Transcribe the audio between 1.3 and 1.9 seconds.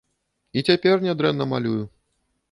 малюю.